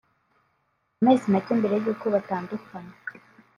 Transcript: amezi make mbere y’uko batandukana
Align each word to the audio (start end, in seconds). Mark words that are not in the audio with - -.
amezi 0.99 1.25
make 1.33 1.51
mbere 1.59 1.75
y’uko 1.83 2.05
batandukana 2.13 2.93